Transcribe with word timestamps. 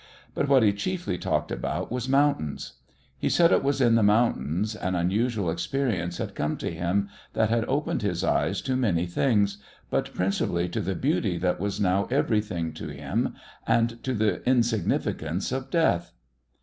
But 0.33 0.47
what 0.47 0.63
he 0.63 0.73
chiefly 0.73 1.19
talked 1.19 1.51
about 1.51 1.91
was 1.91 2.09
mountains. 2.09 2.73
He 3.19 3.29
said 3.29 3.51
it 3.51 3.61
was 3.63 3.79
in 3.79 3.93
the 3.93 4.01
mountains 4.01 4.73
an 4.75 4.95
unusual 4.95 5.51
experience 5.51 6.17
had 6.17 6.33
come 6.33 6.57
to 6.57 6.71
him 6.71 7.07
that 7.33 7.49
had 7.51 7.65
opened 7.65 8.01
his 8.01 8.23
eyes 8.23 8.61
to 8.63 8.75
many 8.75 9.05
things, 9.05 9.59
but 9.91 10.11
principally 10.15 10.67
to 10.69 10.81
the 10.81 10.95
beauty 10.95 11.37
that 11.37 11.59
was 11.59 11.79
now 11.79 12.07
everything 12.09 12.73
to 12.73 12.87
him, 12.87 13.35
and 13.67 14.03
to 14.03 14.15
the 14.15 14.41
insignificance 14.49 15.51
of 15.51 15.69
death. 15.69 16.11